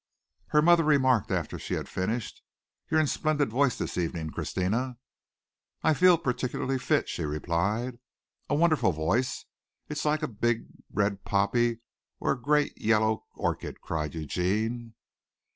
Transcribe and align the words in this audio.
Her 0.47 0.63
mother 0.63 0.83
remarked 0.83 1.29
after 1.29 1.59
she 1.59 1.75
had 1.75 1.87
finished, 1.87 2.41
"You're 2.89 2.99
in 2.99 3.05
splendid 3.05 3.51
voice 3.51 3.77
this 3.77 3.99
evening, 3.99 4.31
Christina." 4.31 4.97
"I 5.83 5.93
feel 5.93 6.17
particularly 6.17 6.79
fit," 6.79 7.07
she 7.07 7.23
replied. 7.23 7.99
"A 8.49 8.55
wonderful 8.55 8.93
voice 8.93 9.45
it's 9.89 10.03
like 10.03 10.23
a 10.23 10.27
big 10.27 10.65
red 10.91 11.23
poppy 11.23 11.81
or 12.19 12.31
a 12.31 12.41
great 12.41 12.75
yellow 12.81 13.25
orchid!" 13.35 13.79
cried 13.81 14.15
Eugene. 14.15 14.95